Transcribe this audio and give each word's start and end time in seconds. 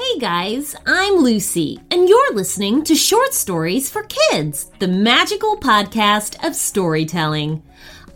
Hey 0.00 0.18
guys, 0.18 0.74
I'm 0.86 1.16
Lucy, 1.16 1.78
and 1.90 2.08
you're 2.08 2.34
listening 2.34 2.82
to 2.84 2.94
Short 2.94 3.34
Stories 3.34 3.90
for 3.90 4.04
Kids, 4.04 4.70
the 4.78 4.88
magical 4.88 5.58
podcast 5.58 6.42
of 6.42 6.56
storytelling. 6.56 7.62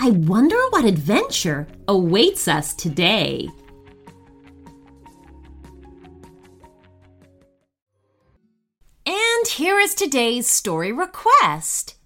I 0.00 0.12
wonder 0.12 0.56
what 0.70 0.86
adventure 0.86 1.66
awaits 1.86 2.48
us 2.48 2.72
today. 2.72 3.50
And 9.04 9.46
here 9.48 9.78
is 9.78 9.94
today's 9.94 10.48
story 10.48 10.90
request. 10.90 11.96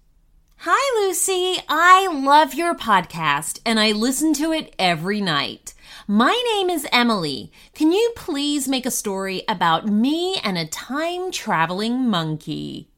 Hi, 0.57 1.05
Lucy. 1.07 1.57
I 1.69 2.05
love 2.11 2.53
your 2.53 2.75
podcast 2.75 3.61
and 3.65 3.79
I 3.79 3.93
listen 3.93 4.33
to 4.33 4.51
it 4.51 4.75
every 4.77 5.21
night. 5.21 5.73
My 6.11 6.35
name 6.55 6.71
is 6.71 6.87
Emily. 6.91 7.51
Can 7.75 7.91
you 7.91 8.11
please 8.15 8.67
make 8.67 8.87
a 8.87 8.89
story 8.89 9.43
about 9.47 9.85
me 9.85 10.37
and 10.43 10.57
a 10.57 10.65
time 10.65 11.31
traveling 11.31 12.09
monkey? 12.09 12.89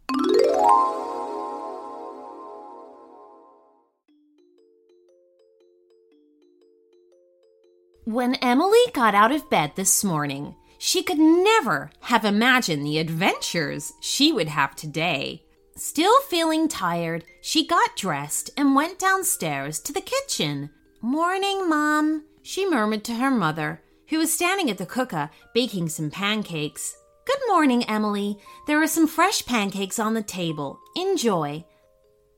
When 8.06 8.36
Emily 8.36 8.80
got 8.94 9.14
out 9.14 9.34
of 9.34 9.50
bed 9.50 9.74
this 9.76 10.06
morning, 10.06 10.56
she 10.78 11.04
could 11.04 11.20
never 11.20 11.92
have 12.04 12.24
imagined 12.24 12.86
the 12.86 13.00
adventures 13.00 13.92
she 14.00 14.32
would 14.32 14.48
have 14.48 14.74
today. 14.74 15.44
Still 15.76 16.22
feeling 16.30 16.70
tired, 16.70 17.26
she 17.42 17.68
got 17.68 17.98
dressed 17.98 18.52
and 18.56 18.74
went 18.74 19.00
downstairs 19.00 19.82
to 19.82 19.92
the 19.92 20.00
kitchen. 20.00 20.70
Morning, 21.04 21.68
Mom, 21.68 22.26
she 22.44 22.70
murmured 22.70 23.04
to 23.06 23.16
her 23.16 23.32
mother, 23.32 23.82
who 24.10 24.20
was 24.20 24.32
standing 24.32 24.70
at 24.70 24.78
the 24.78 24.86
cooker 24.86 25.32
baking 25.52 25.90
some 25.90 26.12
pancakes. 26.12 26.96
Good 27.26 27.40
morning, 27.48 27.84
Emily. 27.86 28.38
There 28.68 28.80
are 28.84 28.88
some 28.88 29.08
fresh 29.08 29.44
pancakes 29.44 29.98
on 29.98 30.14
the 30.14 30.22
table. 30.22 30.80
Enjoy. 30.96 31.66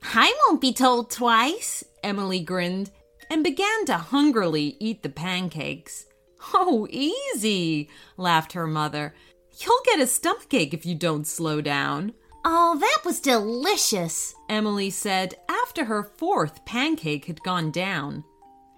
I 0.02 0.33
won't 0.47 0.61
be 0.61 0.72
told 0.72 1.11
twice, 1.11 1.83
Emily 2.05 2.39
grinned 2.39 2.89
and 3.30 3.44
began 3.44 3.86
to 3.88 3.97
hungrily 3.97 4.77
eat 4.80 5.03
the 5.03 5.09
pancakes. 5.09 6.05
Oh, 6.53 6.88
easy, 6.89 7.89
laughed 8.16 8.53
her 8.53 8.66
mother. 8.66 9.14
You'll 9.59 9.83
get 9.83 10.00
a 10.00 10.08
stomachache 10.08 10.73
if 10.73 10.86
you 10.86 10.95
don't 10.95 11.27
slow 11.27 11.59
down. 11.59 12.14
Oh, 12.45 12.77
that 12.80 13.00
was 13.03 13.20
delicious, 13.20 14.33
Emily 14.48 14.89
said 14.89 15.36
after 15.50 15.83
her 15.83 16.03
fourth 16.03 16.64
pancake 16.66 17.25
had 17.25 17.44
gone 17.44 17.70
down. 17.70 18.23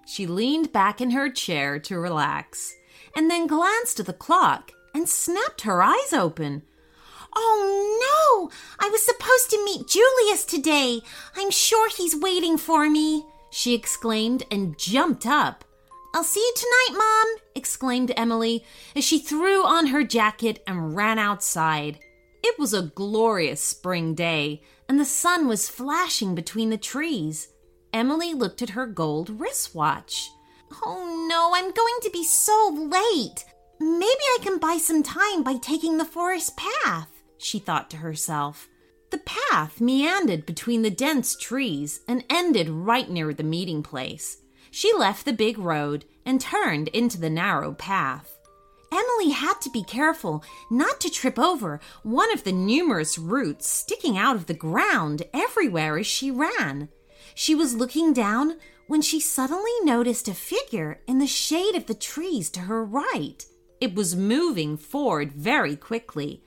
She 0.06 0.28
leaned 0.28 0.72
back 0.72 1.02
in 1.02 1.12
her 1.12 1.30
chair 1.30 1.80
to 1.80 2.00
relax, 2.00 2.76
and 3.16 3.30
then 3.30 3.48
glanced 3.48 4.00
at 4.00 4.06
the 4.06 4.14
clock 4.14 4.72
and 4.94 5.10
snapped 5.10 5.62
her 5.62 5.82
eyes 5.82 6.14
open. 6.14 6.64
Oh 7.36 8.00
no! 8.02 8.52
I 8.80 8.90
was 8.90 9.04
supposed 9.04 9.50
to 9.50 9.66
meet 9.66 9.88
Julius 9.88 10.46
today. 10.46 11.02
I'm 11.36 11.52
sure 11.52 11.90
he's 11.90 12.16
waiting 12.16 12.58
for 12.58 12.90
me, 12.90 13.26
she 13.50 13.74
exclaimed 13.74 14.44
and 14.52 14.78
jumped 14.78 15.26
up. 15.26 15.66
I'll 16.14 16.24
see 16.24 16.40
you 16.40 16.54
tonight, 16.56 16.98
Mom, 16.98 17.42
exclaimed 17.56 18.14
Emily 18.16 18.64
as 18.96 19.04
she 19.04 19.20
threw 19.20 19.66
on 19.66 19.88
her 19.88 20.04
jacket 20.04 20.64
and 20.66 20.96
ran 20.96 21.20
outside. 21.20 22.00
It 22.42 22.58
was 22.58 22.74
a 22.74 22.84
glorious 22.84 23.60
spring 23.60 24.14
day, 24.14 24.62
and 24.88 25.00
the 25.00 25.04
sun 25.04 25.48
was 25.48 25.68
flashing 25.68 26.36
between 26.36 26.70
the 26.70 26.78
trees. 26.78 27.50
Emily 27.96 28.34
looked 28.34 28.62
at 28.62 28.72
her 28.72 28.86
gold 28.86 29.40
wristwatch. 29.40 30.30
Oh 30.84 31.26
no, 31.30 31.52
I'm 31.56 31.72
going 31.72 32.00
to 32.02 32.10
be 32.12 32.26
so 32.26 32.70
late. 32.92 33.46
Maybe 33.80 34.04
I 34.04 34.38
can 34.42 34.58
buy 34.58 34.80
some 34.80 35.02
time 35.02 35.44
by 35.44 35.56
taking 35.56 35.98
the 35.98 36.04
forest 36.04 36.58
path, 36.58 37.08
she 37.38 37.58
thought 37.58 37.90
to 37.92 37.98
herself. 37.98 38.68
The 39.12 39.20
path 39.20 39.80
meandered 39.80 40.46
between 40.46 40.82
the 40.82 40.90
dense 40.90 41.38
trees 41.38 42.02
and 42.06 42.26
ended 42.30 42.68
right 42.68 43.10
near 43.10 43.34
the 43.34 43.44
meeting 43.44 43.82
place. 43.82 44.42
She 44.72 44.92
left 44.94 45.24
the 45.24 45.32
big 45.32 45.58
road 45.58 46.04
and 46.26 46.42
turned 46.42 46.90
into 46.90 47.18
the 47.18 47.30
narrow 47.30 47.72
path. 47.72 48.38
Emily 48.92 49.32
had 49.32 49.62
to 49.62 49.70
be 49.70 49.86
careful 49.86 50.44
not 50.70 51.00
to 51.00 51.10
trip 51.10 51.40
over 51.40 51.80
one 52.04 52.34
of 52.34 52.44
the 52.44 52.52
numerous 52.52 53.18
roots 53.18 53.70
sticking 53.70 54.18
out 54.18 54.36
of 54.36 54.48
the 54.48 54.54
ground 54.54 55.24
everywhere 55.34 55.98
as 55.98 56.06
she 56.06 56.30
ran. 56.30 56.90
She 57.36 57.54
was 57.54 57.76
looking 57.76 58.14
down 58.14 58.56
when 58.88 59.02
she 59.02 59.20
suddenly 59.20 59.72
noticed 59.84 60.28
a 60.28 60.34
figure 60.34 61.02
in 61.06 61.20
the 61.20 61.28
shade 61.28 61.76
of 61.76 61.86
the 61.86 61.94
trees 61.94 62.50
to 62.52 62.62
her 62.62 62.84
right. 62.84 63.46
It 63.82 63.94
was 63.94 64.16
moving 64.16 64.78
forward 64.78 65.34
very 65.34 65.76
quickly, 65.76 66.42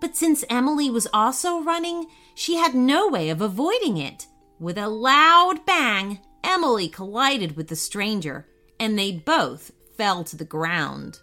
but 0.00 0.16
since 0.16 0.44
Emily 0.50 0.90
was 0.90 1.08
also 1.14 1.62
running, 1.62 2.06
she 2.34 2.56
had 2.56 2.74
no 2.74 3.08
way 3.08 3.30
of 3.30 3.40
avoiding 3.40 3.96
it. 3.96 4.26
With 4.60 4.76
a 4.76 4.88
loud 4.88 5.64
bang, 5.64 6.20
Emily 6.44 6.88
collided 6.88 7.56
with 7.56 7.68
the 7.68 7.76
stranger, 7.76 8.46
and 8.78 8.98
they 8.98 9.12
both 9.12 9.72
fell 9.96 10.24
to 10.24 10.36
the 10.36 10.44
ground. 10.44 11.20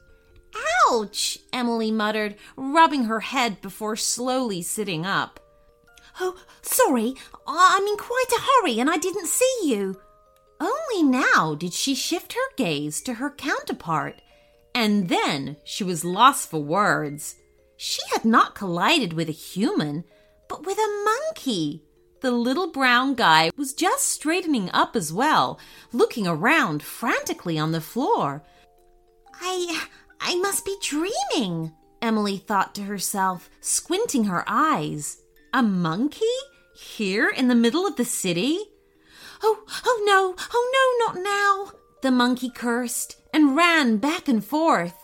Ouch! 0.89 1.37
Emily 1.53 1.91
muttered, 1.91 2.35
rubbing 2.55 3.03
her 3.03 3.19
head 3.19 3.61
before 3.61 3.95
slowly 3.95 4.63
sitting 4.63 5.05
up. 5.05 5.39
Oh, 6.19 6.35
sorry, 6.61 7.15
I'm 7.47 7.83
in 7.83 7.97
quite 7.97 8.31
a 8.31 8.41
hurry 8.41 8.79
and 8.79 8.89
I 8.89 8.97
didn't 8.97 9.27
see 9.27 9.59
you. 9.63 9.99
Only 10.59 11.03
now 11.03 11.55
did 11.55 11.73
she 11.73 11.95
shift 11.95 12.33
her 12.33 12.55
gaze 12.55 13.01
to 13.01 13.15
her 13.15 13.31
counterpart, 13.31 14.21
and 14.75 15.09
then 15.09 15.57
she 15.63 15.83
was 15.83 16.05
lost 16.05 16.49
for 16.49 16.59
words. 16.59 17.35
She 17.77 18.01
had 18.11 18.25
not 18.25 18.53
collided 18.53 19.13
with 19.13 19.27
a 19.27 19.33
human, 19.33 20.03
but 20.47 20.65
with 20.65 20.77
a 20.77 21.03
monkey. 21.03 21.83
The 22.21 22.29
little 22.29 22.67
brown 22.67 23.15
guy 23.15 23.49
was 23.57 23.73
just 23.73 24.09
straightening 24.09 24.69
up 24.71 24.95
as 24.95 25.11
well, 25.11 25.59
looking 25.91 26.27
around 26.27 26.83
frantically 26.83 27.57
on 27.57 27.71
the 27.71 27.81
floor. 27.81 28.43
I 29.33 29.87
I 30.19 30.35
must 30.35 30.63
be 30.63 30.77
dreaming, 30.83 31.73
Emily 31.99 32.37
thought 32.37 32.75
to 32.75 32.83
herself, 32.83 33.49
squinting 33.59 34.25
her 34.25 34.43
eyes. 34.45 35.20
A 35.53 35.61
monkey? 35.61 36.25
Here 36.73 37.29
in 37.29 37.49
the 37.49 37.55
middle 37.55 37.85
of 37.85 37.97
the 37.97 38.05
city? 38.05 38.57
Oh, 39.43 39.65
oh 39.85 40.03
no, 40.05 40.35
oh 40.53 40.97
no, 41.03 41.05
not 41.05 41.21
now, 41.21 41.73
the 42.01 42.09
monkey 42.09 42.49
cursed 42.49 43.17
and 43.33 43.57
ran 43.57 43.97
back 43.97 44.29
and 44.29 44.43
forth. 44.43 44.95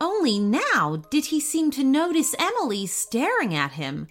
Only 0.00 0.38
now 0.38 1.02
did 1.10 1.26
he 1.26 1.38
seem 1.38 1.70
to 1.72 1.84
notice 1.84 2.34
Emily 2.38 2.86
staring 2.86 3.54
at 3.54 3.72
him. 3.72 4.08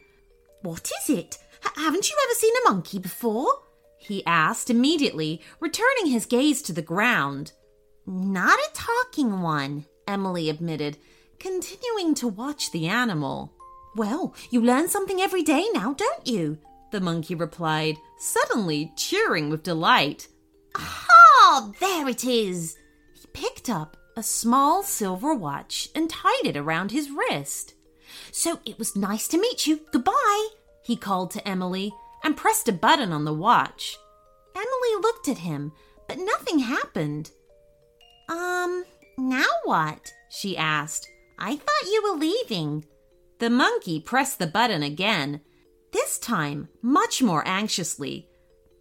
What 0.62 0.92
is 1.02 1.10
it? 1.10 1.40
H- 1.66 1.72
haven't 1.76 2.08
you 2.08 2.16
ever 2.24 2.36
seen 2.36 2.54
a 2.54 2.70
monkey 2.70 3.00
before? 3.00 3.52
he 3.98 4.24
asked 4.28 4.70
immediately, 4.70 5.42
returning 5.60 6.06
his 6.06 6.28
gaze 6.28 6.62
to 6.64 6.74
the 6.74 6.84
ground. 6.84 7.54
Not 8.06 8.60
a 8.60 8.70
talking 8.76 9.42
one, 9.42 9.86
Emily 10.08 10.52
admitted, 10.52 10.98
continuing 11.40 12.14
to 12.16 12.28
watch 12.28 12.72
the 12.72 12.88
animal. 12.88 13.54
Well, 13.96 14.34
you 14.50 14.62
learn 14.62 14.88
something 14.88 15.20
every 15.20 15.44
day 15.44 15.68
now, 15.74 15.94
don't 15.94 16.28
you? 16.28 16.58
The 16.92 17.02
monkey 17.02 17.36
replied, 17.36 17.98
suddenly 18.18 18.92
cheering 18.96 19.50
with 19.50 19.64
delight. 19.64 20.28
Ah, 20.76 21.72
there 21.80 22.08
it 22.08 22.24
is! 22.24 22.78
He 23.14 23.28
picked 23.34 23.70
up 23.70 23.98
a 24.16 24.24
small 24.24 24.84
silver 24.84 25.34
watch 25.34 25.90
and 25.96 26.10
tied 26.10 26.46
it 26.46 26.58
around 26.58 26.92
his 26.92 27.10
wrist. 27.10 27.74
So 28.32 28.60
it 28.66 28.78
was 28.78 28.96
nice 28.96 29.28
to 29.30 29.40
meet 29.40 29.68
you. 29.68 29.82
Goodbye 29.92 30.50
he 30.90 30.96
called 30.96 31.30
to 31.30 31.48
Emily 31.48 31.94
and 32.24 32.36
pressed 32.36 32.68
a 32.68 32.74
button 32.74 33.12
on 33.12 33.24
the 33.24 33.34
watch. 33.34 33.96
Emily 34.56 35.02
looked 35.04 35.28
at 35.28 35.38
him, 35.38 35.72
but 36.08 36.18
nothing 36.18 36.58
happened. 36.58 37.30
Um, 38.28 38.84
now 39.16 39.46
what? 39.66 40.12
she 40.32 40.58
asked. 40.58 41.08
I 41.38 41.58
thought 41.58 41.92
you 41.92 42.02
were 42.04 42.18
leaving. 42.18 42.86
The 43.40 43.50
monkey 43.50 44.02
pressed 44.02 44.38
the 44.38 44.48
button 44.48 44.84
again, 44.84 45.42
this 45.92 46.20
time 46.20 46.68
much 46.82 47.22
more 47.22 47.48
anxiously, 47.48 48.28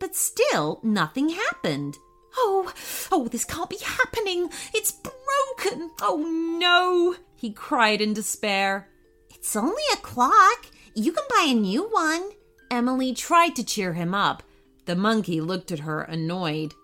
but 0.01 0.17
still 0.17 0.81
nothing 0.83 1.31
happened. 1.31 1.97
Oh, 2.37 2.73
oh, 3.11 3.29
this 3.29 3.45
can't 3.45 3.71
be 3.71 3.79
happening. 3.79 4.51
It's 4.75 4.93
broken. 4.93 5.91
Oh 6.03 6.27
no, 6.59 7.15
he 7.37 7.53
cried 7.53 8.01
in 8.01 8.13
despair. 8.15 8.89
It's 9.31 9.55
only 9.57 9.83
a 9.93 9.97
clock. 9.97 10.67
You 10.95 11.13
can 11.13 11.25
buy 11.31 11.47
a 11.49 11.55
new 11.55 11.89
one. 11.89 12.31
Emily 12.71 13.15
tried 13.15 13.55
to 13.57 13.65
cheer 13.65 13.93
him 13.93 14.13
up. 14.13 14.43
The 14.87 14.97
monkey 14.97 15.41
looked 15.41 15.71
at 15.71 15.81
her, 15.81 16.03
annoyed. 16.03 16.75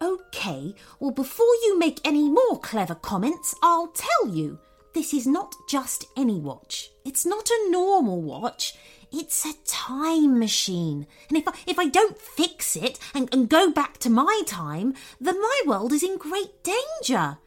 Okay, 0.00 0.74
well, 0.98 1.10
before 1.10 1.54
you 1.62 1.78
make 1.78 2.00
any 2.04 2.28
more 2.28 2.58
clever 2.58 2.94
comments, 2.94 3.54
I'll 3.62 3.88
tell 3.88 4.28
you. 4.28 4.58
This 4.94 5.14
is 5.14 5.26
not 5.26 5.54
just 5.68 6.04
any 6.16 6.38
watch. 6.40 6.90
It's 7.04 7.24
not 7.24 7.48
a 7.48 7.70
normal 7.70 8.20
watch. 8.20 8.74
It's 9.12 9.44
a 9.44 9.54
time 9.66 10.38
machine. 10.38 11.06
And 11.28 11.38
if 11.38 11.48
I, 11.48 11.52
if 11.66 11.78
I 11.78 11.86
don't 11.88 12.18
fix 12.18 12.76
it 12.76 12.98
and, 13.14 13.28
and 13.32 13.48
go 13.48 13.70
back 13.70 13.98
to 13.98 14.10
my 14.10 14.42
time, 14.46 14.94
then 15.20 15.40
my 15.40 15.62
world 15.66 15.92
is 15.92 16.02
in 16.02 16.16
great 16.18 16.62
danger. 16.62 17.38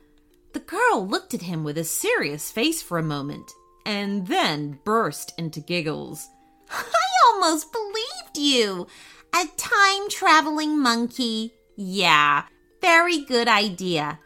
The 0.54 0.60
girl 0.60 1.08
looked 1.08 1.34
at 1.34 1.42
him 1.42 1.64
with 1.64 1.78
a 1.78 1.84
serious 1.84 2.52
face 2.52 2.82
for 2.82 2.98
a 2.98 3.04
moment. 3.04 3.52
and 3.86 4.28
then 4.28 4.80
burst 4.86 5.34
into 5.38 5.60
giggles. 5.60 6.28
I 6.72 6.84
almost 7.28 7.72
believed 7.74 8.38
you. 8.38 8.88
A 9.36 9.46
time 9.58 10.10
traveling 10.10 10.80
monkey. 10.80 11.54
Yeah, 11.76 12.44
very 12.82 13.26
good 13.26 13.48
idea. 13.48 14.20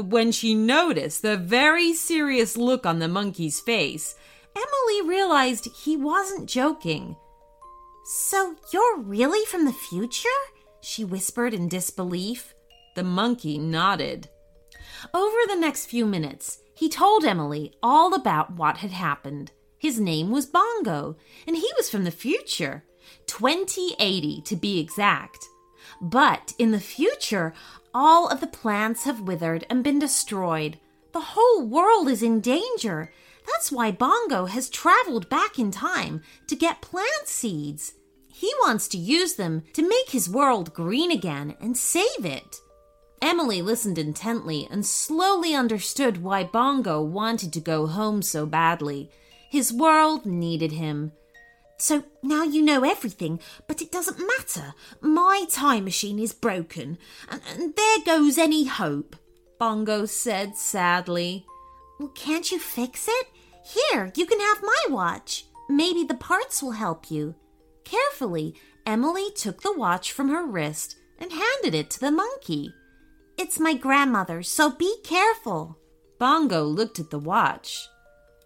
But 0.00 0.06
when 0.06 0.32
she 0.32 0.54
noticed 0.54 1.20
the 1.20 1.36
very 1.36 1.92
serious 1.92 2.56
look 2.56 2.86
on 2.86 3.00
the 3.00 3.06
monkey's 3.06 3.60
face, 3.60 4.14
Emily 4.56 5.06
realized 5.06 5.68
he 5.76 5.94
wasn't 5.94 6.48
joking. 6.48 7.16
So 8.06 8.56
you're 8.72 8.96
really 8.96 9.44
from 9.44 9.66
the 9.66 9.74
future? 9.74 10.28
She 10.80 11.04
whispered 11.04 11.52
in 11.52 11.68
disbelief. 11.68 12.54
The 12.96 13.02
monkey 13.02 13.58
nodded. 13.58 14.30
Over 15.12 15.36
the 15.46 15.60
next 15.60 15.84
few 15.84 16.06
minutes, 16.06 16.62
he 16.72 16.88
told 16.88 17.26
Emily 17.26 17.74
all 17.82 18.14
about 18.14 18.56
what 18.56 18.78
had 18.78 18.92
happened. 18.92 19.52
His 19.76 20.00
name 20.00 20.30
was 20.30 20.46
Bongo, 20.46 21.18
and 21.46 21.56
he 21.56 21.70
was 21.76 21.90
from 21.90 22.04
the 22.04 22.10
future, 22.10 22.84
2080 23.26 24.40
to 24.46 24.56
be 24.56 24.80
exact. 24.80 25.46
But 26.00 26.54
in 26.58 26.70
the 26.70 26.80
future, 26.80 27.52
all 27.94 28.28
of 28.28 28.40
the 28.40 28.46
plants 28.46 29.04
have 29.04 29.20
withered 29.20 29.66
and 29.68 29.84
been 29.84 29.98
destroyed. 29.98 30.78
The 31.12 31.20
whole 31.20 31.66
world 31.66 32.08
is 32.08 32.22
in 32.22 32.40
danger. 32.40 33.12
That's 33.46 33.72
why 33.72 33.90
Bongo 33.90 34.46
has 34.46 34.68
traveled 34.68 35.28
back 35.28 35.58
in 35.58 35.70
time 35.70 36.22
to 36.46 36.56
get 36.56 36.82
plant 36.82 37.26
seeds. 37.26 37.94
He 38.28 38.52
wants 38.60 38.88
to 38.88 38.98
use 38.98 39.34
them 39.34 39.64
to 39.74 39.86
make 39.86 40.10
his 40.10 40.30
world 40.30 40.72
green 40.72 41.10
again 41.10 41.56
and 41.60 41.76
save 41.76 42.24
it. 42.24 42.60
Emily 43.20 43.60
listened 43.60 43.98
intently 43.98 44.66
and 44.70 44.86
slowly 44.86 45.54
understood 45.54 46.22
why 46.22 46.44
Bongo 46.44 47.02
wanted 47.02 47.52
to 47.52 47.60
go 47.60 47.86
home 47.86 48.22
so 48.22 48.46
badly. 48.46 49.10
His 49.50 49.72
world 49.72 50.24
needed 50.24 50.72
him. 50.72 51.12
So 51.80 52.04
now 52.22 52.42
you 52.42 52.60
know 52.60 52.84
everything, 52.84 53.40
but 53.66 53.80
it 53.80 53.90
doesn't 53.90 54.18
matter. 54.18 54.74
My 55.00 55.46
time 55.50 55.84
machine 55.84 56.18
is 56.18 56.34
broken, 56.34 56.98
and, 57.30 57.40
and 57.50 57.74
there 57.74 57.98
goes 58.04 58.36
any 58.36 58.66
hope, 58.66 59.16
Bongo 59.58 60.04
said 60.04 60.56
sadly. 60.56 61.46
Well, 61.98 62.10
can't 62.10 62.52
you 62.52 62.58
fix 62.58 63.08
it? 63.08 63.28
Here, 63.64 64.12
you 64.14 64.26
can 64.26 64.40
have 64.40 64.62
my 64.62 64.84
watch. 64.90 65.46
Maybe 65.70 66.04
the 66.04 66.14
parts 66.14 66.62
will 66.62 66.72
help 66.72 67.10
you. 67.10 67.34
Carefully, 67.84 68.54
Emily 68.84 69.30
took 69.34 69.62
the 69.62 69.72
watch 69.72 70.12
from 70.12 70.28
her 70.28 70.44
wrist 70.44 70.96
and 71.18 71.32
handed 71.32 71.74
it 71.74 71.88
to 71.92 72.00
the 72.00 72.10
monkey. 72.10 72.74
It's 73.38 73.58
my 73.58 73.72
grandmother, 73.72 74.42
so 74.42 74.70
be 74.70 74.98
careful. 75.02 75.78
Bongo 76.18 76.62
looked 76.62 76.98
at 76.98 77.08
the 77.08 77.18
watch. 77.18 77.88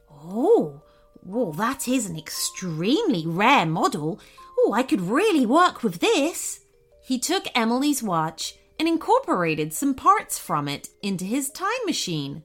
Oh, 0.09 0.83
well, 1.25 1.53
that 1.53 1.89
is 1.89 2.07
an 2.07 2.19
extremely 2.19 3.27
rare 3.27 3.67
model. 3.67 4.21
Oh, 4.59 4.73
I 4.73 4.83
could 4.83 5.01
really 5.01 5.47
work 5.47 5.83
with 5.83 6.01
this. 6.01 6.61
He 7.03 7.19
took 7.19 7.45
Emily's 7.55 8.03
watch 8.03 8.55
and 8.79 8.89
incorporated 8.89 9.73
some 9.73 9.95
parts 9.95 10.39
from 10.39 10.69
it 10.69 10.89
into 11.03 11.25
his 11.25 11.51
time 11.51 11.71
machine. 11.87 12.43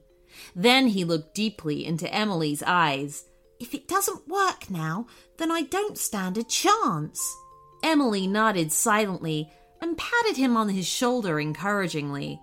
Then 0.54 0.88
he 0.88 1.04
looked 1.04 1.34
deeply 1.34 1.84
into 1.84 2.12
Emily's 2.14 2.62
eyes. 2.66 3.24
If 3.58 3.74
it 3.74 3.88
doesn't 3.88 4.28
work 4.28 4.70
now, 4.70 5.06
then 5.36 5.50
I 5.50 5.62
don't 5.62 5.98
stand 5.98 6.38
a 6.38 6.44
chance. 6.44 7.36
Emily 7.82 8.26
nodded 8.26 8.72
silently 8.72 9.50
and 9.80 9.98
patted 9.98 10.36
him 10.36 10.56
on 10.56 10.68
his 10.68 10.86
shoulder 10.86 11.40
encouragingly. 11.40 12.40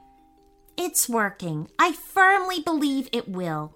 It's 0.77 1.09
working. 1.09 1.69
I 1.79 1.91
firmly 1.91 2.61
believe 2.61 3.09
it 3.11 3.27
will. 3.27 3.75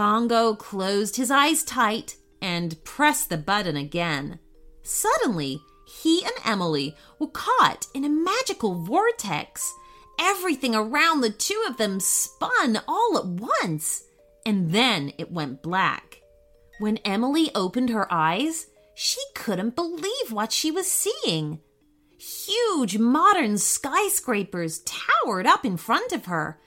Bongo 0.00 0.54
closed 0.54 1.16
his 1.16 1.30
eyes 1.30 1.62
tight 1.62 2.16
and 2.40 2.82
pressed 2.84 3.28
the 3.28 3.36
button 3.36 3.76
again. 3.76 4.38
Suddenly, 4.82 5.60
he 5.86 6.24
and 6.24 6.32
Emily 6.42 6.96
were 7.18 7.26
caught 7.26 7.86
in 7.92 8.06
a 8.06 8.08
magical 8.08 8.82
vortex. 8.82 9.74
Everything 10.18 10.74
around 10.74 11.20
the 11.20 11.28
two 11.28 11.62
of 11.68 11.76
them 11.76 12.00
spun 12.00 12.80
all 12.88 13.18
at 13.18 13.26
once, 13.26 14.04
and 14.46 14.70
then 14.70 15.12
it 15.18 15.32
went 15.32 15.62
black. 15.62 16.22
When 16.78 16.96
Emily 17.04 17.50
opened 17.54 17.90
her 17.90 18.10
eyes, 18.10 18.68
she 18.94 19.20
couldn't 19.34 19.76
believe 19.76 20.32
what 20.32 20.50
she 20.50 20.70
was 20.70 20.90
seeing. 20.90 21.60
Huge 22.16 22.96
modern 22.96 23.58
skyscrapers 23.58 24.80
towered 24.86 25.46
up 25.46 25.66
in 25.66 25.76
front 25.76 26.12
of 26.12 26.24
her, 26.24 26.58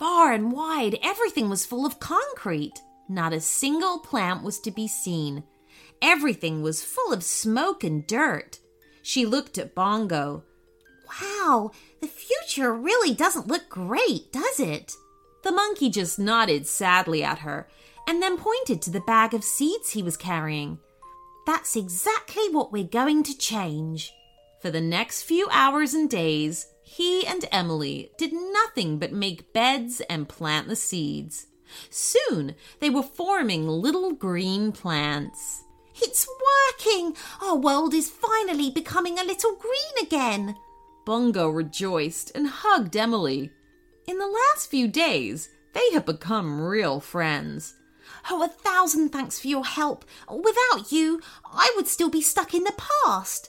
Far 0.00 0.32
and 0.32 0.50
wide, 0.50 0.98
everything 1.02 1.50
was 1.50 1.66
full 1.66 1.84
of 1.84 2.00
concrete. 2.00 2.80
Not 3.06 3.34
a 3.34 3.40
single 3.40 3.98
plant 3.98 4.42
was 4.42 4.58
to 4.60 4.70
be 4.70 4.88
seen. 4.88 5.44
Everything 6.00 6.62
was 6.62 6.82
full 6.82 7.12
of 7.12 7.22
smoke 7.22 7.84
and 7.84 8.06
dirt. 8.06 8.60
She 9.02 9.26
looked 9.26 9.58
at 9.58 9.74
Bongo. 9.74 10.42
Wow, 11.20 11.72
the 12.00 12.06
future 12.06 12.72
really 12.72 13.12
doesn't 13.12 13.46
look 13.46 13.68
great, 13.68 14.32
does 14.32 14.58
it? 14.58 14.94
The 15.42 15.52
monkey 15.52 15.90
just 15.90 16.18
nodded 16.18 16.66
sadly 16.66 17.22
at 17.22 17.40
her 17.40 17.68
and 18.08 18.22
then 18.22 18.38
pointed 18.38 18.80
to 18.82 18.90
the 18.90 19.00
bag 19.00 19.34
of 19.34 19.44
seeds 19.44 19.90
he 19.90 20.02
was 20.02 20.16
carrying. 20.16 20.78
That's 21.46 21.76
exactly 21.76 22.48
what 22.50 22.72
we're 22.72 22.84
going 22.84 23.22
to 23.24 23.36
change. 23.36 24.10
For 24.62 24.70
the 24.70 24.80
next 24.80 25.24
few 25.24 25.46
hours 25.52 25.92
and 25.92 26.08
days, 26.08 26.68
he 26.92 27.24
and 27.24 27.44
Emily 27.52 28.10
did 28.18 28.32
nothing 28.32 28.98
but 28.98 29.12
make 29.12 29.52
beds 29.52 30.02
and 30.10 30.28
plant 30.28 30.66
the 30.66 30.74
seeds. 30.74 31.46
Soon 31.88 32.56
they 32.80 32.90
were 32.90 33.04
forming 33.04 33.68
little 33.68 34.12
green 34.12 34.72
plants. 34.72 35.62
It's 36.02 36.26
working! 36.80 37.14
Our 37.40 37.54
world 37.54 37.94
is 37.94 38.10
finally 38.10 38.72
becoming 38.72 39.20
a 39.20 39.24
little 39.24 39.54
green 39.54 40.04
again. 40.04 40.56
Bongo 41.06 41.48
rejoiced 41.48 42.32
and 42.34 42.48
hugged 42.48 42.96
Emily. 42.96 43.52
In 44.08 44.18
the 44.18 44.26
last 44.26 44.68
few 44.68 44.88
days, 44.88 45.48
they 45.74 45.92
had 45.92 46.04
become 46.04 46.60
real 46.60 46.98
friends. 46.98 47.72
Oh, 48.28 48.42
a 48.42 48.48
thousand 48.48 49.10
thanks 49.10 49.38
for 49.38 49.46
your 49.46 49.64
help. 49.64 50.04
Without 50.28 50.90
you, 50.90 51.20
I 51.44 51.72
would 51.76 51.86
still 51.86 52.10
be 52.10 52.20
stuck 52.20 52.52
in 52.52 52.64
the 52.64 52.74
past. 53.04 53.48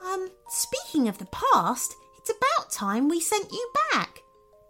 Um, 0.00 0.28
speaking 0.48 1.08
of 1.08 1.18
the 1.18 1.26
past, 1.52 1.92
it's 2.28 2.36
about 2.36 2.70
time 2.70 3.08
we 3.08 3.20
sent 3.20 3.52
you 3.52 3.70
back. 3.92 4.20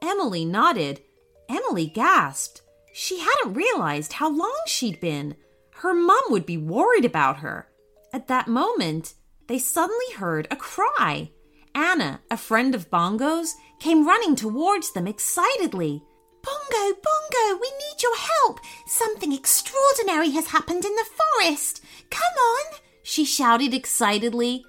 Emily 0.02 0.44
nodded. 0.44 1.00
Emily 1.48 1.86
gasped. 1.86 2.62
She 2.92 3.18
hadn't 3.18 3.54
realized 3.54 4.14
how 4.14 4.30
long 4.30 4.60
she'd 4.66 5.00
been. 5.00 5.34
Her 5.72 5.94
mum 5.94 6.22
would 6.30 6.46
be 6.46 6.56
worried 6.56 7.04
about 7.04 7.38
her. 7.38 7.68
At 8.12 8.28
that 8.28 8.48
moment, 8.48 9.14
they 9.48 9.58
suddenly 9.58 10.12
heard 10.16 10.46
a 10.50 10.56
cry. 10.56 11.30
Anna, 11.74 12.20
a 12.30 12.36
friend 12.36 12.74
of 12.74 12.90
Bongo's, 12.90 13.54
came 13.80 14.06
running 14.06 14.36
towards 14.36 14.92
them 14.92 15.06
excitedly. 15.06 16.02
Bongo, 16.42 17.00
Bongo, 17.02 17.60
we 17.60 17.70
need 17.70 18.02
your 18.02 18.16
help. 18.16 18.60
Something 18.86 19.32
extraordinary 19.32 20.30
has 20.30 20.48
happened 20.48 20.84
in 20.84 20.94
the 20.94 21.08
forest. 21.40 21.84
Come 22.10 22.22
on, 22.22 22.78
she 23.02 23.24
shouted 23.24 23.74
excitedly. 23.74 24.64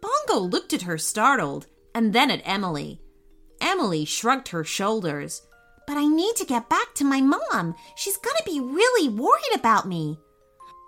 Bongo 0.00 0.40
looked 0.40 0.72
at 0.72 0.82
her 0.82 0.98
startled 0.98 1.66
and 1.96 2.12
then 2.12 2.30
at 2.30 2.42
Emily. 2.44 3.00
Emily 3.58 4.04
shrugged 4.04 4.48
her 4.48 4.62
shoulders. 4.62 5.40
But 5.86 5.96
I 5.96 6.06
need 6.06 6.36
to 6.36 6.44
get 6.44 6.68
back 6.68 6.94
to 6.96 7.04
my 7.04 7.22
mom. 7.22 7.74
She's 7.96 8.18
gonna 8.18 8.44
be 8.44 8.60
really 8.60 9.08
worried 9.08 9.54
about 9.54 9.88
me. 9.88 10.18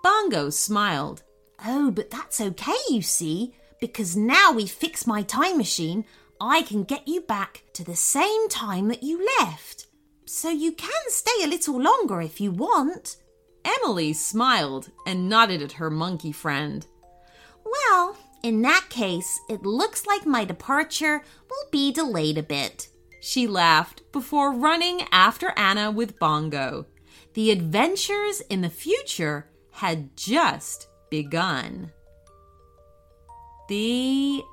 Bongo 0.03 0.51
smiled. 0.51 1.23
Oh, 1.65 1.89
but 1.89 2.11
that's 2.11 2.39
okay, 2.39 2.77
you 2.89 3.01
see, 3.01 3.55
because 3.81 4.15
now 4.15 4.51
we 4.51 4.67
fixed 4.67 5.07
my 5.07 5.23
time 5.23 5.57
machine, 5.57 6.05
I 6.39 6.61
can 6.61 6.83
get 6.83 7.07
you 7.07 7.21
back 7.21 7.63
to 7.73 7.83
the 7.83 7.95
same 7.95 8.47
time 8.47 8.87
that 8.89 9.01
you 9.01 9.25
left. 9.39 9.87
So 10.27 10.49
you 10.49 10.73
can 10.73 11.03
stay 11.07 11.43
a 11.43 11.47
little 11.47 11.81
longer 11.81 12.21
if 12.21 12.39
you 12.39 12.51
want. 12.51 13.17
Emily 13.65 14.13
smiled 14.13 14.91
and 15.07 15.27
nodded 15.27 15.63
at 15.63 15.71
her 15.73 15.89
monkey 15.89 16.31
friend. 16.31 16.85
Well, 17.65 18.15
in 18.43 18.61
that 18.61 18.87
case, 18.89 19.39
it 19.49 19.63
looks 19.63 20.05
like 20.05 20.25
my 20.25 20.45
departure 20.45 21.23
will 21.49 21.69
be 21.71 21.91
delayed 21.91 22.37
a 22.37 22.43
bit. 22.43 22.89
She 23.21 23.47
laughed 23.47 24.01
before 24.11 24.53
running 24.53 25.01
after 25.11 25.51
Anna 25.57 25.91
with 25.91 26.19
Bongo. 26.19 26.85
The 27.33 27.51
adventures 27.51 28.41
in 28.49 28.61
the 28.61 28.69
future 28.69 29.49
had 29.71 30.15
just 30.15 30.87
begun. 31.09 31.91
The. 33.67 34.43